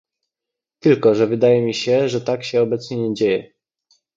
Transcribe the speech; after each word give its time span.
Tylko 0.79 1.15
że 1.15 1.27
wydaje 1.27 1.61
mi 1.61 1.73
się, 1.73 2.09
że 2.09 2.21
tak 2.21 2.43
się 2.43 2.61
obecnie 2.61 2.97
nie 2.97 3.13
dzieje 3.13 3.53